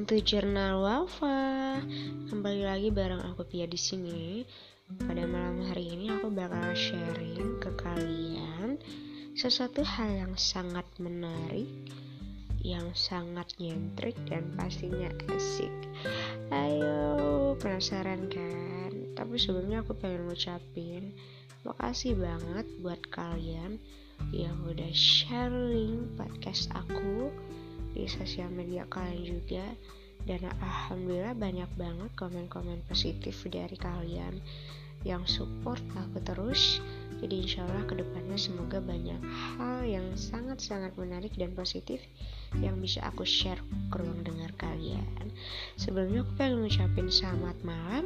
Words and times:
welcome 0.00 0.16
to 0.16 0.24
Journal 0.24 0.80
Wafa. 0.80 1.76
Kembali 2.32 2.64
lagi 2.64 2.88
bareng 2.88 3.20
aku 3.20 3.44
Pia 3.44 3.68
di 3.68 3.76
sini. 3.76 4.48
Pada 4.96 5.28
malam 5.28 5.60
hari 5.68 5.92
ini 5.92 6.08
aku 6.08 6.32
bakal 6.32 6.72
sharing 6.72 7.60
ke 7.60 7.68
kalian 7.76 8.80
sesuatu 9.36 9.84
hal 9.84 10.08
yang 10.24 10.32
sangat 10.40 10.88
menarik, 10.96 11.68
yang 12.64 12.88
sangat 12.96 13.52
nyentrik 13.60 14.16
dan 14.24 14.48
pastinya 14.56 15.12
asik. 15.36 15.68
Ayo, 16.48 17.52
penasaran 17.60 18.24
kan? 18.32 18.96
Tapi 19.12 19.36
sebelumnya 19.36 19.84
aku 19.84 20.00
pengen 20.00 20.24
ngucapin 20.32 21.12
makasih 21.68 22.16
banget 22.16 22.64
buat 22.80 23.04
kalian 23.12 23.76
yang 24.32 24.56
udah 24.64 24.96
sharing 24.96 26.08
podcast 26.16 26.72
aku 26.72 27.28
di 27.94 28.06
sosial 28.06 28.50
media 28.52 28.86
kalian 28.88 29.22
juga. 29.24 29.66
Dan 30.28 30.44
alhamdulillah 30.44 31.32
banyak 31.32 31.70
banget 31.80 32.10
komen-komen 32.12 32.84
positif 32.84 33.40
dari 33.48 33.72
kalian 33.72 34.36
yang 35.04 35.24
support 35.24 35.80
aku 35.96 36.20
terus. 36.20 36.80
Jadi 37.20 37.44
insya 37.44 37.64
Allah 37.68 37.84
ke 37.84 37.96
depannya 37.96 38.36
semoga 38.36 38.80
banyak 38.80 39.20
hal 39.20 39.84
yang 39.84 40.06
sangat-sangat 40.16 40.92
menarik 40.96 41.32
dan 41.36 41.52
positif 41.52 42.00
yang 42.60 42.80
bisa 42.80 43.04
aku 43.04 43.24
share 43.24 43.60
ke 43.92 43.96
ruang 43.96 44.24
dengar 44.24 44.52
kalian. 44.56 45.28
Sebelumnya 45.76 46.24
aku 46.24 46.32
pengen 46.36 46.64
ngucapin 46.64 47.08
selamat 47.12 47.56
malam 47.64 48.04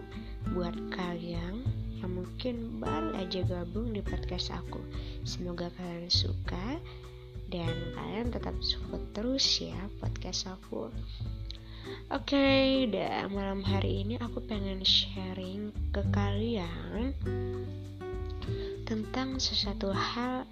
buat 0.54 0.74
kalian 0.94 1.62
yang 2.02 2.10
mungkin 2.10 2.82
baru 2.82 3.14
aja 3.18 3.46
gabung 3.46 3.94
di 3.94 4.02
podcast 4.02 4.50
aku. 4.50 4.82
Semoga 5.22 5.70
kalian 5.78 6.10
suka 6.10 6.78
dan 7.54 7.70
kalian 7.94 8.34
tetap 8.34 8.58
support 8.58 8.98
terus 9.14 9.62
ya 9.62 9.78
podcast 10.02 10.50
aku 10.50 10.90
Oke, 12.08 12.32
okay, 12.32 12.64
dan 12.88 13.28
malam 13.30 13.60
hari 13.60 14.02
ini 14.02 14.16
aku 14.16 14.40
pengen 14.48 14.80
sharing 14.82 15.68
ke 15.92 16.00
kalian 16.10 17.12
tentang 18.88 19.36
sesuatu 19.36 19.92
hal 19.92 20.48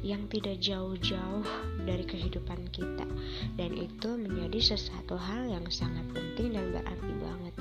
yang 0.00 0.24
tidak 0.32 0.56
jauh-jauh 0.58 1.44
dari 1.84 2.02
kehidupan 2.08 2.64
kita 2.72 3.04
dan 3.60 3.70
itu 3.76 4.10
menjadi 4.16 4.72
sesuatu 4.72 5.20
hal 5.20 5.52
yang 5.52 5.68
sangat 5.68 6.08
penting 6.16 6.56
dan 6.56 6.72
berarti 6.72 7.12
banget. 7.20 7.54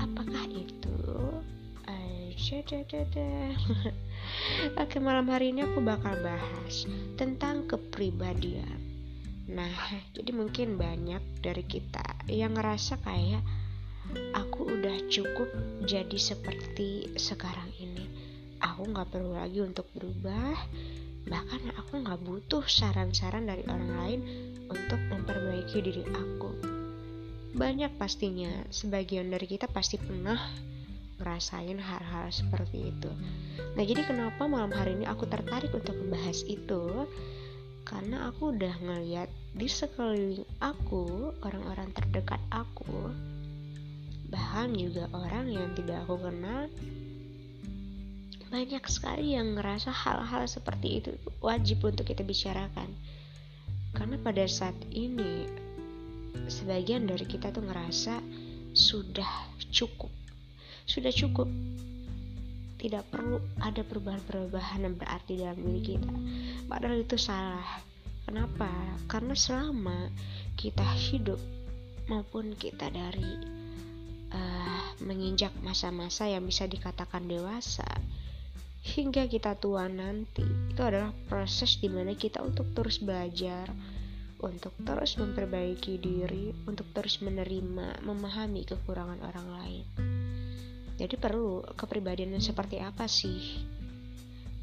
Apakah 0.00 0.44
itu? 0.48 0.96
Oke, 4.76 4.98
malam 4.98 5.28
hari 5.30 5.54
ini 5.54 5.64
aku 5.66 5.82
bakal 5.82 6.16
bahas 6.20 6.86
tentang 7.14 7.66
kepribadian. 7.70 8.78
Nah, 9.46 9.72
jadi 10.10 10.34
mungkin 10.34 10.74
banyak 10.74 11.22
dari 11.38 11.62
kita 11.62 12.02
yang 12.26 12.58
ngerasa 12.58 12.98
kayak 13.06 13.42
aku 14.34 14.66
udah 14.66 15.06
cukup 15.06 15.50
jadi 15.86 16.18
seperti 16.18 17.14
sekarang 17.14 17.70
ini. 17.78 18.06
Aku 18.58 18.90
nggak 18.90 19.14
perlu 19.14 19.38
lagi 19.38 19.62
untuk 19.62 19.86
berubah, 19.94 20.56
bahkan 21.30 21.62
aku 21.78 22.02
nggak 22.02 22.20
butuh 22.26 22.64
saran-saran 22.66 23.46
dari 23.46 23.62
orang 23.70 23.92
lain 24.02 24.20
untuk 24.66 24.98
memperbaiki 25.10 25.78
diri 25.78 26.04
aku. 26.10 26.50
Banyak 27.56 27.96
pastinya, 27.96 28.52
sebagian 28.68 29.30
dari 29.32 29.46
kita 29.48 29.70
pasti 29.70 29.96
pernah 29.96 30.36
ngerasain 31.16 31.80
hal-hal 31.80 32.26
seperti 32.28 32.92
itu. 32.92 33.10
Nah, 33.76 33.84
jadi 33.84 34.04
kenapa 34.04 34.44
malam 34.44 34.72
hari 34.72 34.96
ini 34.96 35.08
aku 35.08 35.24
tertarik 35.28 35.72
untuk 35.72 35.96
membahas 35.96 36.44
itu? 36.44 37.08
Karena 37.86 38.28
aku 38.28 38.50
udah 38.50 38.74
ngeliat 38.82 39.30
di 39.54 39.68
sekeliling 39.70 40.44
aku, 40.58 41.32
orang-orang 41.46 41.94
terdekat 41.94 42.42
aku, 42.50 43.14
bahkan 44.26 44.74
juga 44.74 45.06
orang 45.14 45.46
yang 45.46 45.70
tidak 45.78 46.02
aku 46.04 46.18
kenal, 46.18 46.66
banyak 48.50 48.84
sekali 48.90 49.38
yang 49.38 49.54
ngerasa 49.54 49.90
hal-hal 49.90 50.46
seperti 50.50 51.02
itu 51.02 51.10
wajib 51.38 51.82
untuk 51.86 52.10
kita 52.10 52.26
bicarakan. 52.26 52.90
Karena 53.94 54.18
pada 54.18 54.44
saat 54.50 54.76
ini, 54.90 55.46
sebagian 56.50 57.06
dari 57.06 57.24
kita 57.24 57.54
tuh 57.54 57.64
ngerasa 57.64 58.18
sudah 58.76 59.30
cukup 59.72 60.12
sudah 60.86 61.12
cukup. 61.12 61.50
Tidak 62.76 63.04
perlu 63.10 63.42
ada 63.60 63.82
perubahan-perubahan 63.82 64.86
yang 64.86 64.94
berarti 64.94 65.42
dalam 65.42 65.58
diri 65.58 65.82
kita. 65.82 66.12
Padahal 66.70 67.02
itu 67.02 67.18
salah. 67.18 67.82
Kenapa? 68.26 68.70
Karena 69.10 69.34
selama 69.34 70.10
kita 70.54 70.86
hidup 70.96 71.38
maupun 72.06 72.54
kita 72.54 72.90
dari 72.90 73.32
uh, 74.30 74.82
menginjak 75.02 75.50
masa-masa 75.62 76.30
yang 76.30 76.46
bisa 76.46 76.66
dikatakan 76.70 77.26
dewasa 77.26 77.86
hingga 78.86 79.26
kita 79.26 79.58
tua 79.58 79.90
nanti 79.90 80.46
itu 80.46 80.78
adalah 80.78 81.10
proses 81.26 81.82
di 81.82 81.90
mana 81.90 82.14
kita 82.14 82.38
untuk 82.38 82.70
terus 82.70 83.02
belajar 83.02 83.66
untuk 84.38 84.70
terus 84.86 85.18
memperbaiki 85.18 85.98
diri 85.98 86.54
untuk 86.70 86.86
terus 86.94 87.18
menerima 87.18 88.06
memahami 88.06 88.62
kekurangan 88.62 89.18
orang 89.26 89.48
lain 89.50 89.84
jadi 90.96 91.14
perlu 91.20 91.60
kepribadian 91.76 92.40
seperti 92.40 92.80
apa 92.80 93.04
sih? 93.04 93.60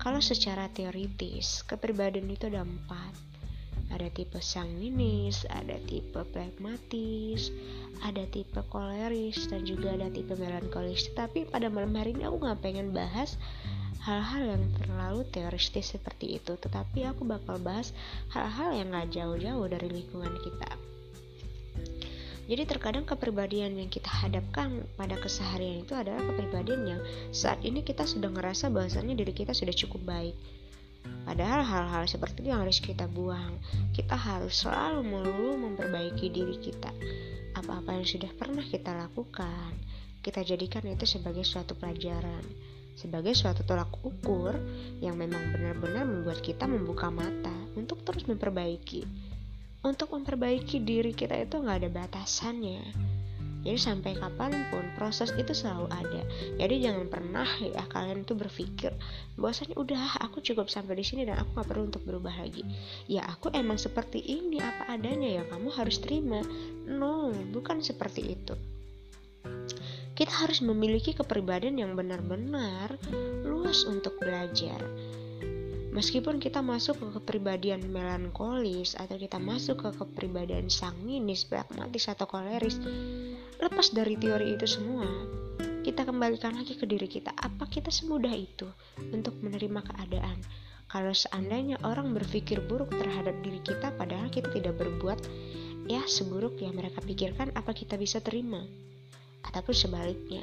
Kalau 0.01 0.19
secara 0.19 0.67
teoritis, 0.67 1.61
kepribadian 1.63 2.27
itu 2.27 2.49
ada 2.49 2.65
empat. 2.65 3.13
Ada 3.93 4.09
tipe 4.09 4.41
sanguinis, 4.41 5.45
ada 5.53 5.77
tipe 5.85 6.17
pragmatis, 6.33 7.53
ada 8.01 8.25
tipe 8.25 8.57
koleris, 8.73 9.45
dan 9.53 9.61
juga 9.63 9.93
ada 9.93 10.09
tipe 10.09 10.33
melankolis. 10.33 11.13
Tapi 11.13 11.45
pada 11.45 11.69
malam 11.69 11.93
hari 11.93 12.17
ini 12.17 12.25
aku 12.25 12.41
nggak 12.41 12.61
pengen 12.65 12.89
bahas 12.89 13.37
hal-hal 14.03 14.57
yang 14.57 14.63
terlalu 14.81 15.23
teoristis 15.31 15.95
seperti 15.95 16.41
itu. 16.41 16.57
Tetapi 16.57 17.07
aku 17.07 17.23
bakal 17.23 17.61
bahas 17.63 17.95
hal-hal 18.35 18.75
yang 18.75 18.91
gak 18.91 19.15
jauh-jauh 19.15 19.67
dari 19.71 19.87
lingkungan 19.87 20.35
kita. 20.43 20.82
Jadi 22.43 22.63
terkadang 22.67 23.07
kepribadian 23.07 23.79
yang 23.79 23.87
kita 23.87 24.11
hadapkan 24.11 24.83
pada 24.99 25.15
keseharian 25.15 25.87
itu 25.87 25.95
adalah 25.95 26.19
kepribadian 26.27 26.81
yang 26.83 27.01
saat 27.31 27.63
ini 27.63 27.87
kita 27.87 28.03
sudah 28.03 28.27
ngerasa 28.27 28.67
bahwasannya 28.67 29.15
diri 29.15 29.31
kita 29.31 29.55
sudah 29.55 29.71
cukup 29.71 30.03
baik. 30.03 30.35
Padahal 31.23 31.63
hal-hal 31.63 32.03
seperti 32.03 32.43
itu 32.43 32.51
yang 32.51 32.67
harus 32.67 32.83
kita 32.83 33.07
buang. 33.07 33.59
Kita 33.95 34.15
harus 34.19 34.59
selalu 34.59 35.07
melulu 35.07 35.55
memperbaiki 35.55 36.27
diri 36.31 36.59
kita. 36.59 36.91
Apa-apa 37.55 37.95
yang 37.95 38.07
sudah 38.07 38.31
pernah 38.35 38.63
kita 38.63 38.91
lakukan, 38.91 39.71
kita 40.19 40.43
jadikan 40.43 40.83
itu 40.87 41.07
sebagai 41.07 41.47
suatu 41.47 41.79
pelajaran, 41.79 42.43
sebagai 42.99 43.31
suatu 43.35 43.63
tolak 43.63 43.91
ukur 44.03 44.59
yang 44.99 45.15
memang 45.15 45.55
benar-benar 45.55 46.03
membuat 46.03 46.43
kita 46.43 46.67
membuka 46.67 47.07
mata 47.07 47.55
untuk 47.79 48.03
terus 48.03 48.27
memperbaiki 48.27 49.22
untuk 49.83 50.15
memperbaiki 50.15 50.79
diri 50.79 51.11
kita 51.11 51.43
itu 51.43 51.59
nggak 51.59 51.77
ada 51.83 51.89
batasannya. 51.91 52.83
Jadi 53.63 53.79
sampai 53.79 54.11
kapan 54.19 54.67
pun 54.67 54.83
proses 54.99 55.31
itu 55.39 55.55
selalu 55.55 55.87
ada. 55.87 56.21
Jadi 56.59 56.83
jangan 56.83 57.07
pernah 57.07 57.47
ya 57.63 57.87
kalian 57.87 58.27
tuh 58.27 58.35
berpikir 58.35 58.91
bahwasanya 59.39 59.79
udah 59.79 60.19
aku 60.19 60.43
cukup 60.43 60.67
sampai 60.67 60.99
di 60.99 61.05
sini 61.07 61.23
dan 61.23 61.39
aku 61.39 61.55
nggak 61.55 61.67
perlu 61.71 61.87
untuk 61.87 62.03
berubah 62.03 62.43
lagi. 62.43 62.67
Ya 63.07 63.23
aku 63.23 63.55
emang 63.55 63.79
seperti 63.79 64.19
ini 64.19 64.59
apa 64.59 64.91
adanya 64.91 65.39
ya 65.39 65.43
kamu 65.47 65.71
harus 65.71 66.03
terima. 66.03 66.43
No 66.83 67.31
bukan 67.55 67.79
seperti 67.79 68.35
itu. 68.35 68.55
Kita 70.13 70.43
harus 70.43 70.59
memiliki 70.59 71.15
kepribadian 71.15 71.79
yang 71.79 71.95
benar-benar 71.95 72.99
luas 73.47 73.87
untuk 73.87 74.19
belajar 74.19 74.77
Meskipun 75.93 76.41
kita 76.41 76.65
masuk 76.65 76.97
ke 76.97 77.07
kepribadian 77.21 77.85
melankolis 77.93 78.97
atau 78.97 79.13
kita 79.13 79.37
masuk 79.37 79.77
ke 79.77 79.89
kepribadian 79.93 80.65
sanginis, 80.65 81.45
pragmatis 81.45 82.09
atau 82.09 82.25
koleris, 82.25 82.81
lepas 83.61 83.93
dari 83.93 84.17
teori 84.17 84.57
itu 84.57 84.65
semua, 84.65 85.05
kita 85.85 86.01
kembalikan 86.01 86.57
lagi 86.57 86.73
ke 86.73 86.89
diri 86.89 87.05
kita. 87.05 87.29
Apa 87.37 87.69
kita 87.69 87.93
semudah 87.93 88.33
itu 88.33 88.65
untuk 89.13 89.37
menerima 89.45 89.85
keadaan? 89.85 90.41
Kalau 90.89 91.13
seandainya 91.13 91.77
orang 91.85 92.09
berpikir 92.17 92.57
buruk 92.65 92.89
terhadap 92.97 93.37
diri 93.45 93.61
kita 93.61 93.93
padahal 93.93 94.33
kita 94.33 94.49
tidak 94.49 94.73
berbuat 94.81 95.21
ya 95.85 96.01
seburuk 96.09 96.57
yang 96.57 96.73
mereka 96.73 97.05
pikirkan, 97.05 97.53
apa 97.53 97.69
kita 97.69 98.01
bisa 98.01 98.17
terima? 98.17 98.65
Ataupun 99.45 99.75
sebaliknya, 99.77 100.41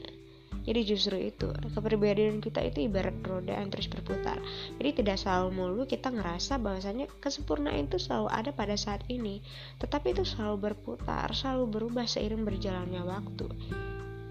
jadi 0.60 0.80
justru 0.84 1.16
itu 1.16 1.48
kepribadian 1.72 2.44
kita 2.44 2.60
itu 2.60 2.84
ibarat 2.84 3.16
roda 3.24 3.56
yang 3.56 3.72
terus 3.72 3.88
berputar. 3.88 4.36
Jadi 4.76 5.00
tidak 5.00 5.16
selalu 5.16 5.48
mulu 5.56 5.82
kita 5.88 6.12
ngerasa 6.12 6.60
bahwasanya 6.60 7.08
kesempurnaan 7.18 7.88
itu 7.88 7.96
selalu 7.96 8.28
ada 8.28 8.50
pada 8.52 8.76
saat 8.76 9.00
ini. 9.08 9.40
Tetapi 9.80 10.12
itu 10.12 10.24
selalu 10.28 10.70
berputar 10.70 11.32
selalu 11.32 11.80
berubah 11.80 12.04
seiring 12.04 12.44
berjalannya 12.44 13.02
waktu. 13.08 13.46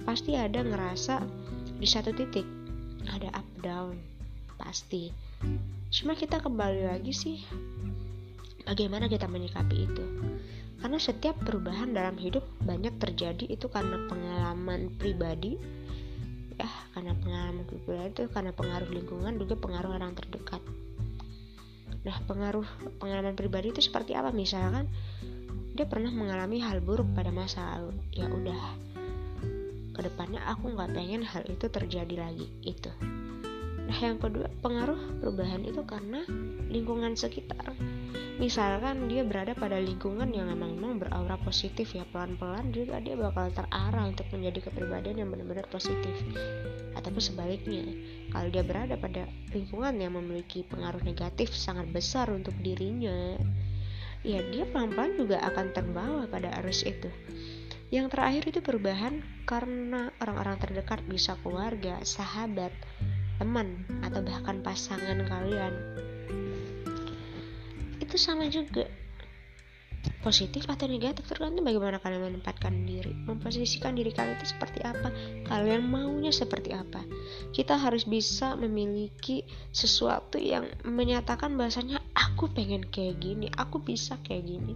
Pasti 0.06 0.38
ada 0.38 0.62
ngerasa 0.62 1.26
di 1.82 1.88
satu 1.90 2.14
titik 2.14 2.46
ada 3.10 3.34
up 3.34 3.50
down. 3.66 3.98
Pasti. 4.62 5.10
Cuma 5.90 6.14
kita 6.14 6.38
kembali 6.38 6.94
lagi 6.94 7.10
sih 7.10 7.42
bagaimana 8.70 9.10
kita 9.10 9.26
menyikapi 9.26 9.76
itu? 9.90 10.06
Karena 10.80 10.96
setiap 10.96 11.36
perubahan 11.44 11.92
dalam 11.92 12.16
hidup 12.16 12.46
banyak 12.64 12.96
terjadi 13.02 13.50
itu 13.50 13.68
karena 13.68 14.00
pengalaman 14.08 14.94
pribadi 14.96 15.60
karena 17.00 17.16
pengalaman 17.16 17.64
pribadi 17.64 18.12
itu 18.12 18.24
karena 18.28 18.52
pengaruh 18.52 18.92
lingkungan 18.92 19.40
juga 19.40 19.56
pengaruh 19.56 19.96
orang 19.96 20.12
terdekat. 20.20 20.60
Nah 22.04 22.18
pengaruh 22.28 22.68
pengalaman 23.00 23.40
pribadi 23.40 23.72
itu 23.72 23.80
seperti 23.80 24.20
apa? 24.20 24.36
Misalkan 24.36 24.84
dia 25.80 25.88
pernah 25.88 26.12
mengalami 26.12 26.60
hal 26.60 26.84
buruk 26.84 27.08
pada 27.16 27.32
masa 27.32 27.80
lalu. 27.80 27.96
Ya 28.12 28.28
udah 28.28 28.64
ke 29.96 30.00
depannya 30.04 30.44
aku 30.44 30.76
nggak 30.76 30.92
pengen 30.92 31.24
hal 31.24 31.48
itu 31.48 31.72
terjadi 31.72 32.20
lagi. 32.20 32.52
Itu. 32.68 32.92
Nah 33.88 33.96
yang 34.04 34.20
kedua 34.20 34.52
pengaruh 34.60 35.24
perubahan 35.24 35.64
itu 35.64 35.80
karena 35.88 36.28
lingkungan 36.68 37.16
sekitar 37.16 37.80
misalkan 38.40 39.12
dia 39.12 39.28
berada 39.28 39.52
pada 39.52 39.76
lingkungan 39.76 40.32
yang 40.32 40.48
memang, 40.48 40.80
memang 40.80 40.96
beraura 41.04 41.36
positif 41.44 41.92
ya 41.92 42.08
pelan-pelan 42.08 42.72
juga 42.72 43.04
dia 43.04 43.20
bakal 43.20 43.52
terarah 43.52 44.08
untuk 44.08 44.24
menjadi 44.32 44.72
kepribadian 44.72 45.20
yang 45.20 45.30
benar-benar 45.30 45.68
positif 45.68 46.16
ataupun 46.96 47.20
sebaliknya 47.20 47.84
kalau 48.32 48.48
dia 48.48 48.64
berada 48.64 48.96
pada 48.96 49.28
lingkungan 49.52 50.00
yang 50.00 50.16
memiliki 50.16 50.64
pengaruh 50.72 51.04
negatif 51.04 51.52
sangat 51.52 51.92
besar 51.92 52.32
untuk 52.32 52.56
dirinya 52.64 53.36
ya 54.24 54.40
dia 54.56 54.64
pelan-pelan 54.72 55.20
juga 55.20 55.44
akan 55.44 55.76
terbawa 55.76 56.24
pada 56.32 56.56
arus 56.64 56.88
itu 56.88 57.12
yang 57.92 58.08
terakhir 58.08 58.48
itu 58.48 58.64
perubahan 58.64 59.20
karena 59.50 60.14
orang-orang 60.22 60.62
terdekat 60.62 61.02
bisa 61.10 61.34
keluarga, 61.42 61.98
sahabat, 62.06 62.70
teman, 63.42 63.82
atau 64.06 64.22
bahkan 64.22 64.62
pasangan 64.62 65.26
kalian. 65.26 65.74
Itu 68.10 68.18
sama 68.18 68.50
juga. 68.50 68.90
Positif 70.26 70.66
atau 70.66 70.90
negatif 70.90 71.30
tergantung 71.30 71.62
bagaimana 71.62 72.02
kalian 72.02 72.34
menempatkan 72.34 72.90
diri, 72.90 73.14
memposisikan 73.14 73.94
diri 73.94 74.10
kalian 74.10 74.42
itu 74.42 74.50
seperti 74.50 74.82
apa, 74.82 75.14
kalian 75.46 75.86
maunya 75.86 76.34
seperti 76.34 76.74
apa. 76.74 77.06
Kita 77.54 77.78
harus 77.78 78.10
bisa 78.10 78.58
memiliki 78.58 79.46
sesuatu 79.70 80.42
yang 80.42 80.66
menyatakan 80.88 81.54
bahasanya 81.54 82.02
aku 82.18 82.50
pengen 82.50 82.82
kayak 82.90 83.22
gini, 83.22 83.46
aku 83.54 83.78
bisa 83.78 84.18
kayak 84.26 84.50
gini. 84.50 84.74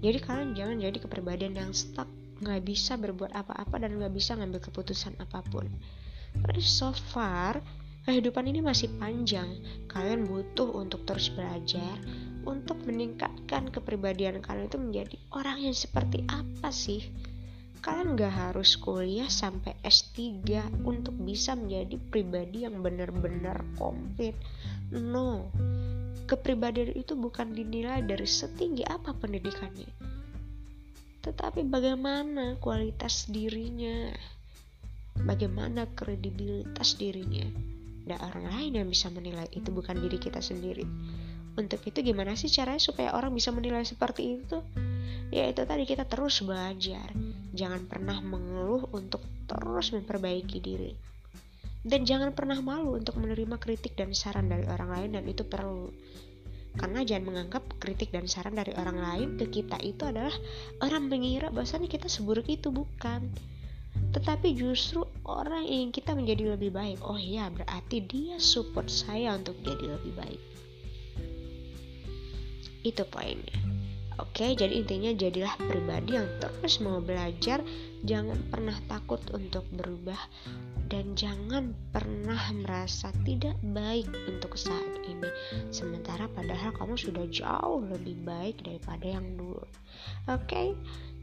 Jadi 0.00 0.18
kalian 0.24 0.50
jangan 0.56 0.76
jadi 0.80 0.98
kepribadian 1.02 1.54
yang 1.60 1.70
stuck 1.76 2.08
nggak 2.40 2.64
bisa 2.64 2.96
berbuat 2.96 3.36
apa-apa 3.36 3.76
dan 3.76 4.00
nggak 4.00 4.14
bisa 4.16 4.34
ngambil 4.38 4.64
keputusan 4.64 5.14
apa 5.20 5.44
pun. 5.52 5.68
Karena 6.40 6.62
so 6.64 6.90
far 7.12 7.60
kehidupan 8.04 8.44
ini 8.48 8.60
masih 8.60 8.92
panjang. 9.00 9.48
Kalian 9.88 10.28
butuh 10.28 10.68
untuk 10.76 11.08
terus 11.08 11.32
belajar, 11.32 11.96
untuk 12.44 12.78
meningkatkan 12.86 13.72
kepribadian 13.72 14.44
kalian 14.44 14.68
itu 14.68 14.78
menjadi 14.78 15.16
orang 15.32 15.58
yang 15.64 15.76
seperti 15.76 16.22
apa 16.30 16.68
sih? 16.70 17.04
Kalian 17.84 18.16
nggak 18.16 18.32
harus 18.32 18.80
kuliah 18.80 19.28
sampai 19.28 19.76
S3 19.84 20.40
untuk 20.88 21.12
bisa 21.20 21.52
menjadi 21.52 22.00
pribadi 22.08 22.64
yang 22.64 22.80
benar-benar 22.80 23.60
komplit. 23.76 24.32
No, 24.92 25.52
kepribadian 26.24 26.96
itu 26.96 27.12
bukan 27.18 27.52
dinilai 27.52 28.00
dari 28.00 28.24
setinggi 28.24 28.88
apa 28.88 29.12
pendidikannya 29.12 30.14
tetapi 31.24 31.64
bagaimana 31.64 32.60
kualitas 32.60 33.24
dirinya, 33.32 34.12
bagaimana 35.24 35.88
kredibilitas 35.96 37.00
dirinya. 37.00 37.48
Ada 38.04 38.20
orang 38.20 38.44
lain 38.52 38.72
yang 38.76 38.88
bisa 38.92 39.08
menilai 39.08 39.48
itu 39.56 39.72
bukan 39.72 39.96
diri 40.04 40.20
kita 40.20 40.44
sendiri. 40.44 40.84
Untuk 41.54 41.80
itu 41.86 42.02
gimana 42.02 42.34
sih 42.34 42.50
caranya 42.50 42.82
supaya 42.82 43.14
orang 43.14 43.30
bisa 43.30 43.54
menilai 43.54 43.86
seperti 43.86 44.42
itu? 44.42 44.58
Ya 45.30 45.50
itu 45.50 45.62
tadi 45.62 45.86
kita 45.86 46.06
terus 46.06 46.42
belajar. 46.42 47.14
Jangan 47.54 47.86
pernah 47.86 48.18
mengeluh 48.18 48.90
untuk 48.90 49.22
terus 49.46 49.94
memperbaiki 49.94 50.58
diri. 50.58 50.92
Dan 51.84 52.08
jangan 52.08 52.32
pernah 52.32 52.58
malu 52.58 52.96
untuk 52.96 53.20
menerima 53.20 53.60
kritik 53.60 53.94
dan 53.94 54.16
saran 54.16 54.48
dari 54.48 54.64
orang 54.66 54.90
lain 54.90 55.10
dan 55.20 55.24
itu 55.28 55.44
perlu 55.44 55.92
karena 56.74 57.06
jangan 57.06 57.24
menganggap 57.30 57.62
kritik 57.78 58.10
dan 58.10 58.26
saran 58.26 58.58
dari 58.58 58.74
orang 58.74 58.98
lain 58.98 59.28
ke 59.38 59.46
kita 59.46 59.78
itu 59.78 60.02
adalah 60.10 60.34
orang 60.82 61.06
mengira 61.06 61.54
bahwasanya 61.54 61.86
kita 61.86 62.10
seburuk 62.10 62.50
itu 62.50 62.74
bukan 62.74 63.30
tetapi 64.10 64.58
justru 64.58 65.06
orang 65.22 65.66
ingin 65.66 65.94
kita 65.94 66.18
menjadi 66.18 66.58
lebih 66.58 66.74
baik 66.74 66.98
oh 67.06 67.18
iya 67.18 67.46
berarti 67.46 68.02
dia 68.02 68.42
support 68.42 68.90
saya 68.90 69.38
untuk 69.38 69.54
jadi 69.62 69.86
lebih 69.94 70.12
baik 70.18 70.40
itu 72.86 73.02
poinnya 73.08 73.74
Oke, 74.22 74.54
jadi 74.54 74.70
intinya 74.78 75.10
jadilah 75.10 75.58
pribadi 75.58 76.14
yang 76.14 76.30
terus 76.38 76.78
mau 76.78 77.02
belajar, 77.02 77.58
jangan 78.06 78.38
pernah 78.46 78.78
takut 78.86 79.18
untuk 79.34 79.66
berubah 79.74 80.18
dan 80.86 81.18
jangan 81.18 81.74
pernah 81.90 82.38
merasa 82.54 83.10
tidak 83.26 83.58
baik 83.74 84.06
untuk 84.30 84.54
saat 84.54 85.02
ini. 85.10 85.26
Sementara 85.74 86.30
padahal 86.30 86.70
kamu 86.78 86.94
sudah 86.94 87.26
jauh 87.26 87.82
lebih 87.90 88.14
baik 88.22 88.62
daripada 88.62 89.18
yang 89.18 89.34
dulu. 89.34 89.66
Oke, 90.30 90.78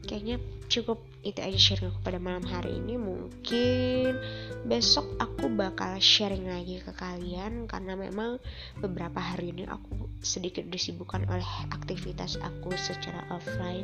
kayaknya 0.06 0.42
cukup 0.72 1.04
itu 1.22 1.38
aja 1.38 1.58
sharing 1.60 1.92
aku 1.92 2.00
pada 2.02 2.18
malam 2.18 2.42
hari 2.42 2.74
ini. 2.80 2.98
Mungkin 2.98 4.18
besok 4.62 5.06
aku 5.18 5.50
bakal 5.50 5.98
sharing 5.98 6.46
lagi 6.46 6.78
ke 6.78 6.94
kalian 6.94 7.66
karena 7.66 7.98
memang 7.98 8.38
beberapa 8.78 9.18
hari 9.18 9.50
ini 9.50 9.66
aku 9.66 10.06
sedikit 10.22 10.62
disibukkan 10.70 11.26
oleh 11.26 11.46
aktivitas 11.74 12.38
aku 12.38 12.70
secara 12.78 13.26
offline 13.34 13.82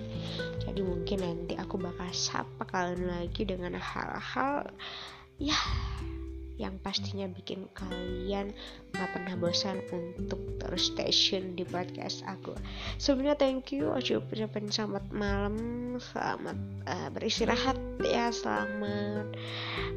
jadi 0.62 0.80
mungkin 0.86 1.18
nanti 1.18 1.58
aku 1.58 1.82
bakal 1.82 2.06
sapa 2.14 2.62
kalian 2.70 3.10
lagi 3.10 3.42
dengan 3.42 3.74
hal-hal 3.74 4.70
ya 5.42 5.58
yang 6.58 6.74
pastinya 6.82 7.30
bikin 7.30 7.70
kalian 7.72 8.50
gak 8.92 9.10
pernah 9.14 9.38
bosan 9.38 9.78
untuk 9.94 10.42
terus 10.58 10.90
station 10.90 11.54
di 11.54 11.62
podcast 11.62 12.26
aku. 12.26 12.52
Sebelumnya 12.98 13.38
thank 13.38 13.70
you, 13.70 13.94
aku 13.94 14.18
ucapin 14.18 14.66
selamat 14.66 15.06
malam, 15.14 15.54
selamat 16.02 16.58
uh, 16.90 17.08
beristirahat 17.14 17.78
ya, 18.02 18.34
selamat 18.34 19.38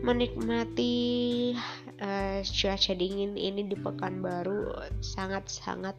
menikmati 0.05 1.53
uh, 2.01 2.39
cuaca 2.45 2.93
dingin 2.93 3.33
ini 3.37 3.65
di 3.65 3.77
pekan 3.77 4.21
baru 4.21 4.73
sangat-sangat 5.01 5.97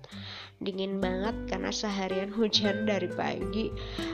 dingin 0.63 1.03
banget 1.03 1.35
karena 1.51 1.75
seharian 1.75 2.31
hujan 2.31 2.87
dari 2.87 3.11
pagi. 3.11 3.71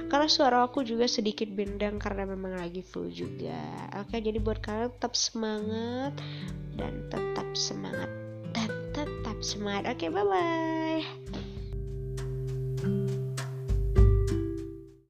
Karena 0.08 0.28
suara 0.28 0.64
aku 0.64 0.80
juga 0.84 1.04
sedikit 1.04 1.48
bendang 1.52 2.00
karena 2.00 2.24
memang 2.24 2.56
lagi 2.56 2.80
flu 2.80 3.12
juga. 3.12 3.60
Oke, 4.00 4.20
jadi 4.20 4.40
buat 4.40 4.64
kalian 4.64 4.92
tetap 4.96 5.12
semangat 5.12 6.16
dan 6.78 7.04
tetap 7.10 7.48
semangat. 7.56 8.10
Dan 8.54 8.70
tetap 8.94 9.38
semangat. 9.42 9.94
Oke 9.96 10.10
bye 10.10 10.24
bye 10.24 11.44